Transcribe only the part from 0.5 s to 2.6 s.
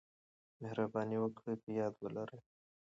مهرباني وکړئ په یاد ولرئ: